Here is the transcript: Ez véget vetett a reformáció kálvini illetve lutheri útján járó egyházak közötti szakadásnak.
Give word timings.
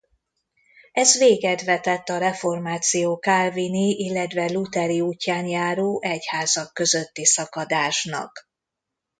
Ez 0.91 1.17
véget 1.17 1.63
vetett 1.63 2.09
a 2.09 2.17
reformáció 2.17 3.19
kálvini 3.19 3.89
illetve 3.97 4.51
lutheri 4.51 5.01
útján 5.01 5.45
járó 5.45 6.01
egyházak 6.03 6.73
közötti 6.73 7.25
szakadásnak. 7.25 8.49